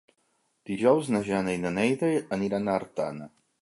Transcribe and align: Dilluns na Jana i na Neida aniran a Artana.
Dilluns 0.69 1.11
na 1.17 1.23
Jana 1.29 1.55
i 1.59 1.61
na 1.69 1.75
Neida 1.79 2.13
aniran 2.41 2.69
a 2.69 2.77
Artana. 2.83 3.35